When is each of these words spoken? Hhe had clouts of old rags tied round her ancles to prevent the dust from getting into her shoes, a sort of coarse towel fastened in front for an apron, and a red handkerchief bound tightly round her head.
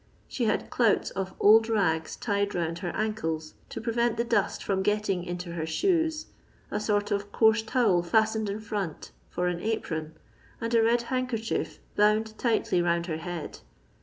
Hhe 0.27 0.47
had 0.47 0.71
clouts 0.71 1.11
of 1.11 1.35
old 1.39 1.69
rags 1.69 2.15
tied 2.15 2.55
round 2.55 2.79
her 2.79 2.89
ancles 2.95 3.53
to 3.69 3.79
prevent 3.79 4.17
the 4.17 4.23
dust 4.23 4.63
from 4.63 4.81
getting 4.81 5.23
into 5.23 5.51
her 5.51 5.67
shoes, 5.67 6.25
a 6.71 6.79
sort 6.79 7.11
of 7.11 7.31
coarse 7.31 7.61
towel 7.61 8.01
fastened 8.01 8.49
in 8.49 8.59
front 8.61 9.11
for 9.29 9.45
an 9.47 9.59
apron, 9.61 10.15
and 10.59 10.73
a 10.73 10.81
red 10.81 11.03
handkerchief 11.13 11.77
bound 11.95 12.35
tightly 12.39 12.81
round 12.81 13.05
her 13.05 13.17
head. 13.17 13.59